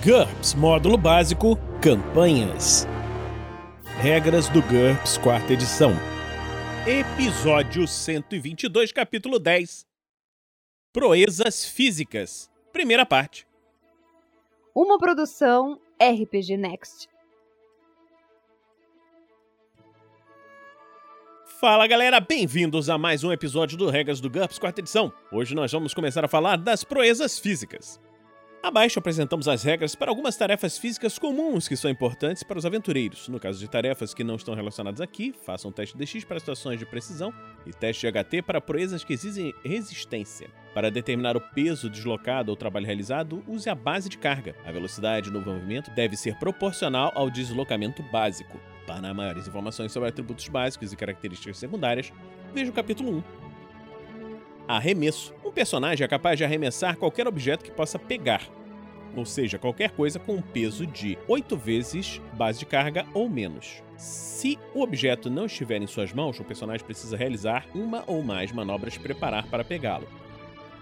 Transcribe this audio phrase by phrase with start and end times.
[0.00, 2.86] GURPS Módulo Básico Campanhas
[4.00, 5.92] Regras do GURPS Quarta Edição
[6.86, 9.86] Episódio 122, Capítulo 10
[10.92, 13.46] Proezas Físicas Primeira parte
[14.74, 17.08] Uma produção RPG Next.
[21.60, 25.12] Fala galera, bem-vindos a mais um episódio do Regras do GURPS Quarta Edição.
[25.30, 28.00] Hoje nós vamos começar a falar das proezas físicas.
[28.62, 33.26] Abaixo apresentamos as regras para algumas tarefas físicas comuns que são importantes para os aventureiros.
[33.28, 36.78] No caso de tarefas que não estão relacionadas aqui, façam um teste DX para situações
[36.78, 37.34] de precisão
[37.66, 40.48] e teste de HT para proezas que exigem resistência.
[40.72, 44.54] Para determinar o peso deslocado ou trabalho realizado, use a base de carga.
[44.64, 48.60] A velocidade no movimento deve ser proporcional ao deslocamento básico.
[48.86, 52.12] Para maiores informações sobre atributos básicos e características secundárias,
[52.54, 53.22] veja o capítulo 1.
[54.68, 55.34] Arremesso.
[55.52, 58.40] Um personagem é capaz de arremessar qualquer objeto que possa pegar,
[59.14, 63.82] ou seja, qualquer coisa com um peso de 8 vezes base de carga ou menos.
[63.98, 68.50] Se o objeto não estiver em suas mãos, o personagem precisa realizar uma ou mais
[68.50, 70.08] manobras preparar para pegá-lo.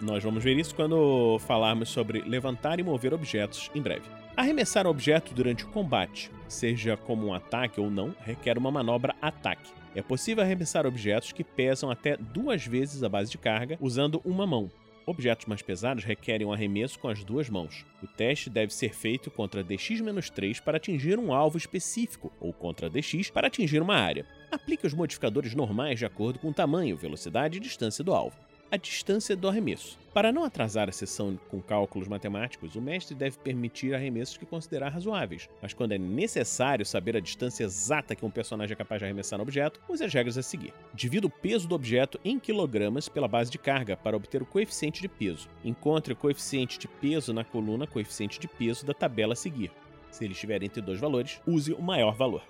[0.01, 4.09] Nós vamos ver isso quando falarmos sobre levantar e mover objetos em breve.
[4.37, 9.80] Arremessar objeto durante o combate, seja como um ataque ou não, requer uma manobra ataque.
[9.95, 14.47] É possível arremessar objetos que pesam até duas vezes a base de carga usando uma
[14.47, 14.71] mão.
[15.05, 17.85] Objetos mais pesados requerem um arremesso com as duas mãos.
[18.01, 23.31] O teste deve ser feito contra DX-3 para atingir um alvo específico, ou contra DX
[23.31, 24.25] para atingir uma área.
[24.53, 28.37] Aplique os modificadores normais de acordo com o tamanho, velocidade e distância do alvo
[28.71, 29.99] a distância do arremesso.
[30.15, 34.91] Para não atrasar a sessão com cálculos matemáticos, o mestre deve permitir arremessos que considerar
[34.91, 39.05] razoáveis, mas quando é necessário saber a distância exata que um personagem é capaz de
[39.05, 40.73] arremessar no objeto, use as regras a seguir.
[40.95, 45.01] Divida o peso do objeto em quilogramas pela base de carga para obter o coeficiente
[45.01, 45.49] de peso.
[45.65, 49.71] Encontre o coeficiente de peso na coluna coeficiente de peso da tabela a seguir.
[50.11, 52.43] Se ele estiver entre dois valores, use o maior valor.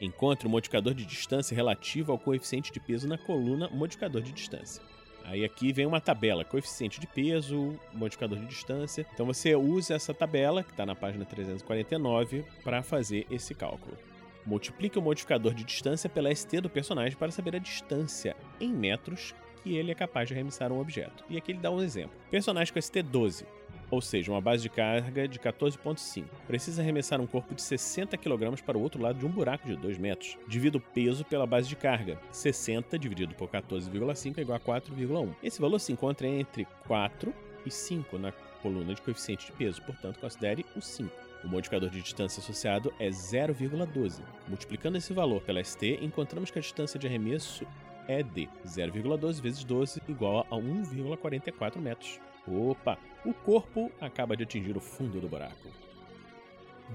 [0.00, 4.82] Encontre o modificador de distância relativo ao coeficiente de peso na coluna modificador de distância.
[5.24, 9.06] Aí aqui vem uma tabela, coeficiente de peso, modificador de distância.
[9.12, 13.96] Então você usa essa tabela, que está na página 349, para fazer esse cálculo.
[14.44, 19.34] Multiplique o modificador de distância pela ST do personagem para saber a distância em metros
[19.62, 21.24] que ele é capaz de arremessar um objeto.
[21.30, 22.16] E aqui ele dá um exemplo.
[22.30, 23.46] Personagem com ST 12,
[23.92, 26.24] ou seja, uma base de carga de 14,5.
[26.46, 29.76] Precisa arremessar um corpo de 60 kg para o outro lado de um buraco de
[29.76, 30.38] 2 metros.
[30.48, 32.18] Divida o peso pela base de carga.
[32.30, 35.34] 60 dividido por 14,5 é igual a 4,1.
[35.42, 37.34] Esse valor se encontra entre 4
[37.66, 38.32] e 5 na
[38.62, 41.14] coluna de coeficiente de peso, portanto, considere o 5.
[41.44, 44.22] O modificador de distância associado é 0,12.
[44.48, 47.66] Multiplicando esse valor pela ST, encontramos que a distância de arremesso
[48.08, 52.18] é de 0,12 vezes 12 igual a 1,44 metros.
[52.46, 52.98] Opa!
[53.24, 55.68] O corpo acaba de atingir o fundo do buraco.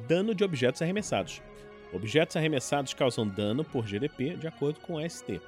[0.08, 1.42] Dano de objetos arremessados.
[1.94, 5.40] Objetos arremessados causam dano por GDP de acordo com a ST.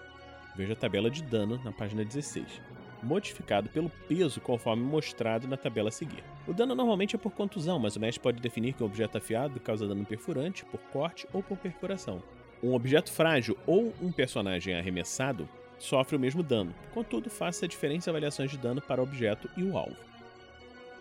[0.56, 2.62] Veja a tabela de dano na página 16.
[3.04, 6.24] Modificado pelo peso conforme mostrado na tabela a seguir.
[6.48, 9.59] O dano normalmente é por contusão, mas o mestre pode definir que o objeto afiado
[9.59, 12.24] causa dano perfurante, por corte ou por perfuração.
[12.64, 15.48] Um objeto frágil ou um personagem arremessado
[15.79, 16.75] sofre o mesmo dano.
[16.94, 19.95] Contudo, faça diferentes avaliações de dano para o objeto e o alvo.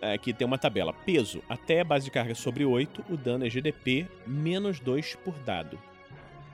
[0.01, 0.93] Aqui tem uma tabela.
[0.93, 1.43] Peso.
[1.49, 5.77] Até base de carga sobre 8, o dano é GDP menos 2 por dado.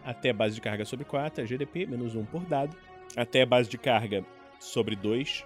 [0.03, 2.75] Até base de carga sobre 4 é GDP menos 1 por dado.
[3.15, 4.25] Até base de carga
[4.59, 5.45] sobre 2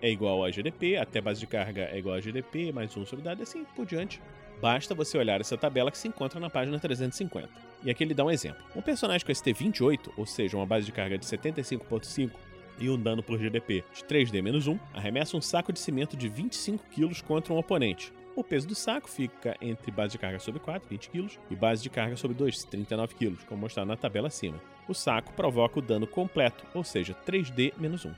[0.00, 0.96] é igual a GDP.
[0.96, 3.40] Até base de carga é igual a GDP mais 1 sobre dado.
[3.40, 4.20] E assim por diante.
[4.64, 7.50] Basta você olhar essa tabela que se encontra na página 350.
[7.82, 8.64] E aqui ele dá um exemplo.
[8.74, 12.30] Um personagem com ST28, ou seja, uma base de carga de 75.5
[12.78, 16.30] e um dano por GDP de 3D menos 1, arremessa um saco de cimento de
[16.30, 18.10] 25 kg contra um oponente.
[18.34, 21.82] O peso do saco fica entre base de carga sobre 4, 20 kg, e base
[21.82, 24.58] de carga sobre 2, 39 kg, como mostrado na tabela acima.
[24.88, 28.14] O saco provoca o dano completo, ou seja, 3D menos 1.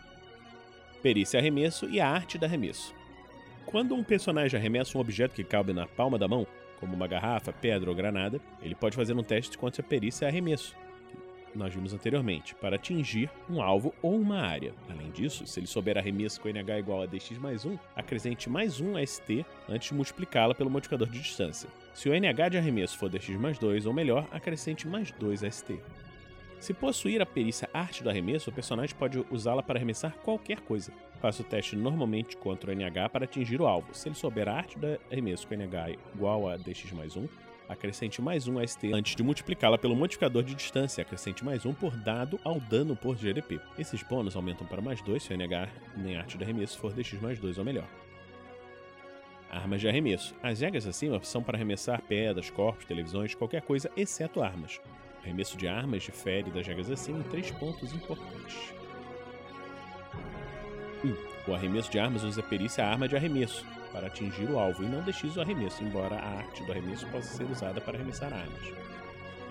[1.02, 2.94] Perícia arremesso e a arte da arremesso.
[3.66, 6.46] Quando um personagem arremessa um objeto que cabe na palma da mão,
[6.78, 10.76] como uma garrafa, pedra ou granada, ele pode fazer um teste contra a perícia arremesso,
[11.50, 14.72] que nós vimos anteriormente, para atingir um alvo ou uma área.
[14.88, 18.80] Além disso, se ele souber arremesso com NH igual a DX mais 1, acrescente mais
[18.80, 21.68] 1 a ST antes de multiplicá-la pelo modificador de distância.
[21.92, 25.50] Se o NH de arremesso for DX mais 2 ou melhor, acrescente mais 2 a
[25.50, 25.80] ST.
[26.60, 30.92] Se possuir a perícia arte do arremesso, o personagem pode usá-la para arremessar qualquer coisa.
[31.20, 33.94] Faça o teste normalmente contra o NH para atingir o alvo.
[33.94, 37.26] Se ele souber a arte do arremesso com NH igual a DX mais 1,
[37.68, 41.74] acrescente mais 1 a ST antes de multiplicá-la pelo modificador de distância, acrescente mais 1
[41.74, 43.60] por dado ao dano por GDP.
[43.78, 47.20] Esses bônus aumentam para mais 2 se o NH nem arte do arremesso for DX
[47.20, 47.88] mais 2 ou melhor.
[49.50, 50.34] Armas de arremesso.
[50.42, 54.80] As regras acima são para arremessar pedras, corpos, televisões, qualquer coisa, exceto armas.
[55.20, 58.75] O arremesso de armas difere das regras acima em três pontos importantes.
[61.06, 61.10] 1.
[61.10, 64.86] Um, o arremesso de armas usa perícia arma de arremesso para atingir o alvo e
[64.86, 68.72] não DX o arremesso, embora a arte do arremesso possa ser usada para arremessar armas.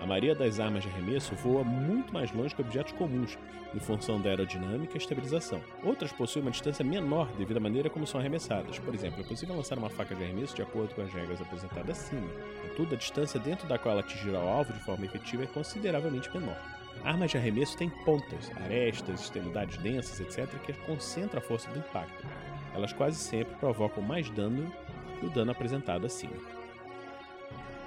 [0.00, 3.36] A maioria das armas de arremesso voa muito mais longe que objetos comuns,
[3.74, 5.60] em função da aerodinâmica e estabilização.
[5.82, 8.78] Outras possuem uma distância menor devido à maneira como são arremessadas.
[8.78, 11.98] Por exemplo, é possível lançar uma faca de arremesso de acordo com as regras apresentadas
[11.98, 12.28] acima.
[12.68, 16.30] Contudo, a distância dentro da qual ela atingirá o alvo de forma efetiva é consideravelmente
[16.32, 16.75] menor.
[17.04, 22.26] Armas de arremesso têm pontas, arestas, extremidades densas, etc., que concentram a força do impacto.
[22.74, 24.72] Elas quase sempre provocam mais dano
[25.18, 26.36] que o dano apresentado acima.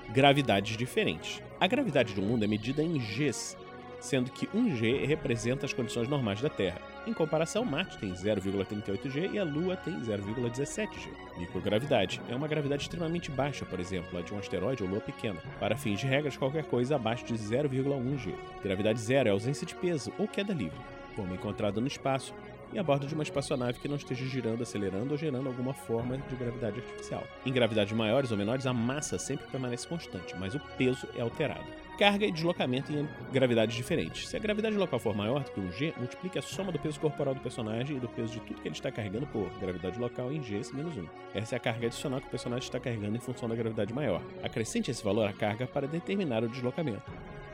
[0.09, 1.41] Gravidades diferentes.
[1.59, 3.55] A gravidade do mundo é medida em Gs,
[3.99, 6.81] sendo que 1G representa as condições normais da Terra.
[7.07, 11.09] Em comparação, Marte tem 0,38G e a Lua tem 0,17G.
[11.37, 15.39] Microgravidade é uma gravidade extremamente baixa, por exemplo, a de um asteroide ou lua pequena.
[15.59, 18.33] Para fins de regras, qualquer coisa abaixo de 0,1G.
[18.61, 20.79] Gravidade zero é ausência de peso ou queda livre,
[21.15, 22.33] como encontrada no espaço,
[22.71, 26.17] e a bordo de uma espaçonave que não esteja girando, acelerando ou gerando alguma forma
[26.17, 27.23] de gravidade artificial.
[27.45, 31.65] Em gravidades maiores ou menores, a massa sempre permanece constante, mas o peso é alterado.
[31.97, 34.29] Carga e deslocamento em gravidades diferentes.
[34.29, 37.35] Se a gravidade local for maior do que 1g, multiplique a soma do peso corporal
[37.35, 40.41] do personagem e do peso de tudo que ele está carregando por gravidade local em
[40.41, 41.05] g menos 1.
[41.33, 44.21] Essa é a carga adicional que o personagem está carregando em função da gravidade maior.
[44.41, 47.03] Acrescente esse valor à carga para determinar o deslocamento.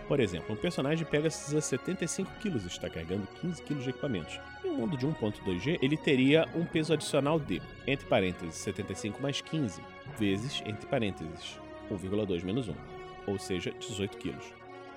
[0.08, 4.40] Por exemplo, um personagem pega 75 kg e está carregando 15 kg de equipamentos.
[4.64, 9.42] Em um mundo de 1.2G, ele teria um peso adicional de, entre parênteses, 75 mais
[9.42, 9.82] 15,
[10.20, 11.60] vezes, entre parênteses,
[11.92, 12.76] 1,2 menos 1,
[13.26, 14.36] ou seja, 18 kg.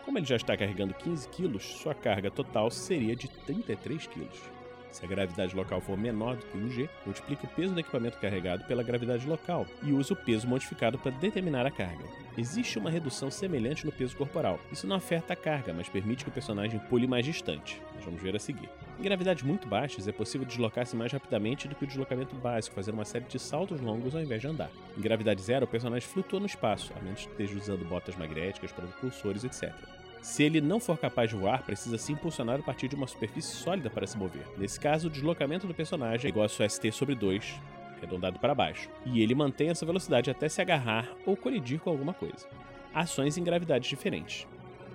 [0.05, 4.29] Como ele já está carregando 15 kg, sua carga total seria de 33 kg.
[4.91, 8.65] Se a gravidade local for menor do que 1G, multiplique o peso do equipamento carregado
[8.65, 12.05] pela gravidade local e use o peso modificado para determinar a carga.
[12.37, 14.61] Existe uma redução semelhante no peso corporal.
[14.71, 17.83] Isso não afeta a carga, mas permite que o personagem pule mais distante.
[17.95, 18.69] Nós vamos ver a seguir.
[18.99, 22.95] Em gravidades muito baixas, é possível deslocar-se mais rapidamente do que o deslocamento básico, fazendo
[22.95, 24.71] uma série de saltos longos ao invés de andar.
[24.97, 28.73] Em gravidade zero, o personagem flutua no espaço, a menos que esteja usando botas magnéticas,
[28.73, 29.73] propulsores, etc.
[30.21, 33.55] Se ele não for capaz de voar, precisa se impulsionar a partir de uma superfície
[33.55, 34.47] sólida para se mover.
[34.57, 37.61] Nesse caso, o deslocamento do personagem é igual a seu ST sobre 2,
[37.97, 42.15] arredondado para baixo, e ele mantém essa velocidade até se agarrar ou colidir com alguma
[42.15, 42.49] coisa.
[42.95, 44.47] Ações em gravidades diferentes.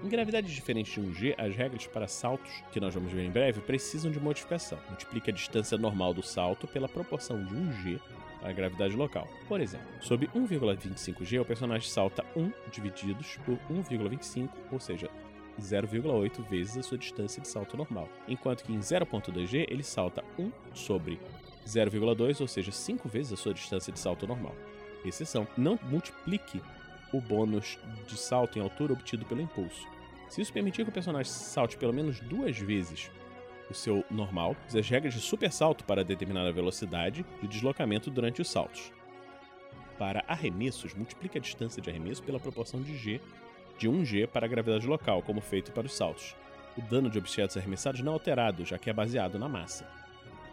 [0.04, 3.62] Em gravidades diferentes de 1G, as regras para saltos, que nós vamos ver em breve,
[3.62, 4.78] precisam de modificação.
[4.90, 8.02] Multiplique a distância normal do salto pela proporção de 1G
[8.44, 9.28] a gravidade local.
[9.48, 15.10] Por exemplo, sob 1,25G, o personagem salta 1 divididos por 1,25, ou seja,
[15.60, 18.10] 0,8 vezes a sua distância de salto normal.
[18.28, 21.20] Enquanto que em 0.2G ele salta 1 sobre
[21.66, 24.56] 0,2, ou seja, 5 vezes a sua distância de salto normal.
[25.06, 26.62] Exceção: não multiplique
[27.14, 29.88] o bônus de salto em altura obtido pelo impulso.
[30.30, 33.12] Se isso permitir que o personagem salte pelo menos duas vezes
[33.74, 38.10] o seu normal, use as regras de super salto para determinar a velocidade de deslocamento
[38.10, 38.92] durante os saltos.
[39.98, 43.20] Para arremessos, multiplique a distância de arremesso pela proporção de g
[43.78, 46.36] de 1g para a gravidade local, como feito para os saltos.
[46.78, 49.88] O dano de objetos arremessados não é alterado, já que é baseado na massa.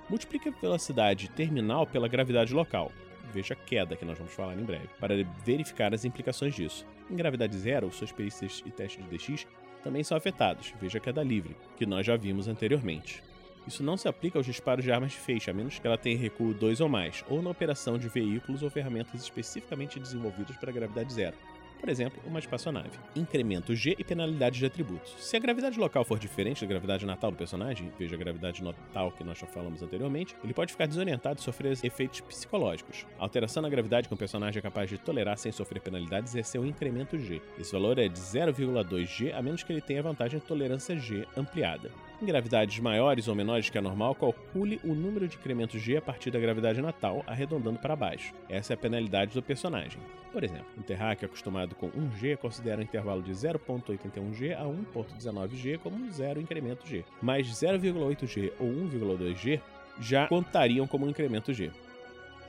[0.08, 2.90] Multiplique a velocidade terminal pela gravidade local,
[3.32, 6.87] veja a queda que nós vamos falar em breve, para verificar as implicações disso.
[7.11, 9.47] Em gravidade zero, suas perícias e testes de DX
[9.82, 13.22] também são afetados, veja queda livre, que nós já vimos anteriormente.
[13.66, 16.18] Isso não se aplica aos disparos de armas de feixe, a menos que ela tenha
[16.18, 21.12] recuo 2 ou mais, ou na operação de veículos ou ferramentas especificamente desenvolvidas para gravidade
[21.12, 21.37] zero,
[21.80, 22.99] por exemplo, uma espaçonave.
[23.16, 25.14] Incremento G e penalidade de atributos.
[25.18, 29.10] Se a gravidade local for diferente da gravidade natal do personagem, veja a gravidade natal
[29.10, 33.06] que nós já falamos anteriormente, ele pode ficar desorientado e sofrer efeitos psicológicos.
[33.18, 36.42] A alteração na gravidade que um personagem é capaz de tolerar sem sofrer penalidades é
[36.42, 37.40] seu incremento G.
[37.58, 41.90] Esse valor é de 0,2G, a menos que ele tenha vantagem de tolerância G ampliada.
[42.22, 46.02] Em gravidades maiores ou menores que a normal, calcule o número de incrementos G a
[46.02, 48.34] partir da gravidade natal, arredondando para baixo.
[48.46, 49.98] Essa é a penalidade do personagem.
[50.30, 56.12] Por exemplo, um terráqueo acostumado com 1G considera o intervalo de 0.81G a 1.19G como
[56.12, 59.58] zero incremento G, mas 0,8G ou 1,2G
[59.98, 61.70] já contariam como um incremento G.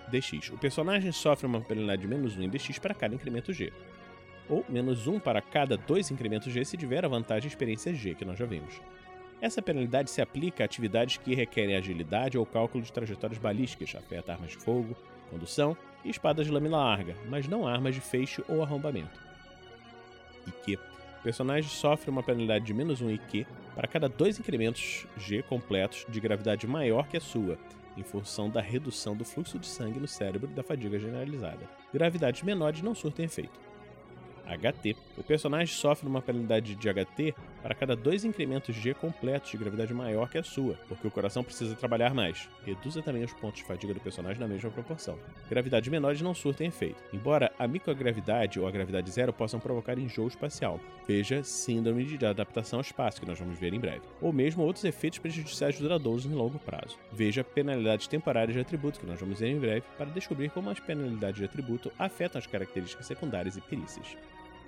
[0.09, 0.49] DX.
[0.49, 3.71] O personagem sofre uma penalidade de menos 1 em DX para cada incremento G,
[4.49, 8.25] ou menos 1 para cada dois incrementos G se tiver a vantagem experiência G, que
[8.25, 8.81] nós já vimos.
[9.41, 14.33] Essa penalidade se aplica a atividades que requerem agilidade ou cálculo de trajetórias balísticas, afeta
[14.33, 14.95] armas de fogo,
[15.31, 19.19] condução e espadas de lâmina larga, mas não armas de feixe ou arrombamento.
[20.47, 20.75] IQ.
[21.19, 26.05] O personagem sofre uma penalidade de menos 1 IQ para cada dois incrementos G completos
[26.07, 27.57] de gravidade maior que a sua,
[27.97, 31.67] em função da redução do fluxo de sangue no cérebro e da fadiga generalizada.
[31.91, 33.59] Gravidades menores não surtem efeito.
[34.45, 34.95] HT.
[35.21, 39.93] O personagem sofre uma penalidade de HT para cada dois incrementos G completos de gravidade
[39.93, 42.49] maior que a sua, porque o coração precisa trabalhar mais.
[42.65, 45.19] Reduza também os pontos de fadiga do personagem na mesma proporção.
[45.47, 50.27] Gravidades menores não surtem efeito, embora a microgravidade ou a gravidade zero possam provocar enjoo
[50.27, 50.79] espacial.
[51.07, 54.01] Veja síndrome de adaptação ao espaço, que nós vamos ver em breve.
[54.19, 56.97] Ou mesmo outros efeitos prejudiciais duradouros em longo prazo.
[57.11, 60.79] Veja penalidades temporárias de atributo, que nós vamos ver em breve, para descobrir como as
[60.79, 64.17] penalidades de atributo afetam as características secundárias e perícias.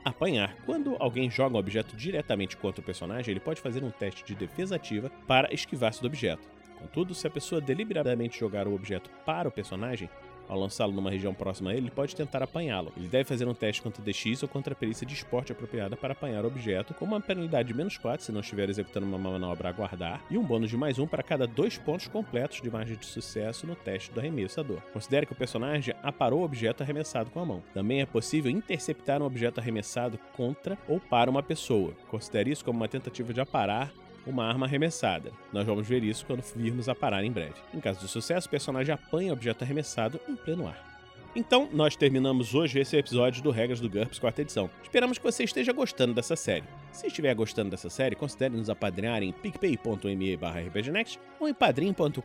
[0.03, 0.53] Apanhar.
[0.65, 4.35] Quando alguém joga um objeto diretamente contra o personagem, ele pode fazer um teste de
[4.35, 6.45] defesa ativa para esquivar-se do objeto.
[6.77, 10.09] Contudo, se a pessoa deliberadamente jogar o objeto para o personagem,
[10.47, 12.91] ao lançá-lo numa região próxima a ele, ele pode tentar apanhá-lo.
[12.95, 16.13] Ele deve fazer um teste contra DX ou contra a perícia de esporte apropriada para
[16.13, 19.69] apanhar o objeto, com uma penalidade de menos 4 se não estiver executando uma manobra
[19.69, 22.97] a guardar, e um bônus de mais 1 para cada dois pontos completos de margem
[22.97, 24.81] de sucesso no teste do arremessador.
[24.91, 27.63] Considere que o personagem aparou o objeto arremessado com a mão.
[27.73, 31.93] Também é possível interceptar um objeto arremessado contra ou para uma pessoa.
[32.09, 33.91] Considere isso como uma tentativa de aparar
[34.25, 35.31] uma arma arremessada.
[35.51, 37.55] Nós vamos ver isso quando virmos a parar em breve.
[37.73, 40.93] Em caso de sucesso, o personagem apanha o objeto arremessado em pleno ar.
[41.35, 44.69] Então, nós terminamos hoje esse episódio do Regras do GURPS quarta edição.
[44.83, 46.63] Esperamos que você esteja gostando dessa série.
[46.91, 52.19] Se estiver gostando dessa série, considere nos apadrinhar em picpay.me rpgnext ou em padrim.com.br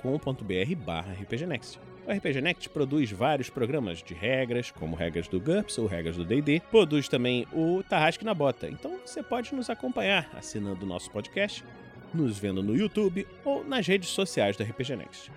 [1.22, 1.78] rpgnext.
[2.08, 6.24] O RPG Next produz vários programas de regras, como regras do GURPS ou regras do
[6.24, 6.62] D&D.
[6.70, 8.66] Produz também o Tarrasque na Bota.
[8.66, 11.62] Então você pode nos acompanhar assinando o nosso podcast
[12.12, 15.30] nos vendo no YouTube ou nas redes sociais do RPG Next.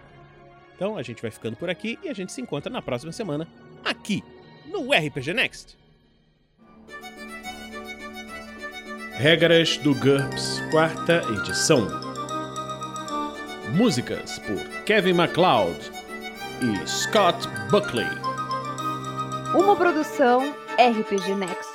[0.75, 3.47] Então a gente vai ficando por aqui e a gente se encontra na próxima semana
[3.83, 4.23] aqui
[4.65, 5.77] no RPG Next.
[9.13, 11.87] Regras do GURPS, quarta edição.
[13.75, 15.79] Músicas por Kevin MacLeod
[16.61, 18.07] e Scott Buckley.
[19.53, 20.41] Uma produção
[20.79, 21.70] RPG Next.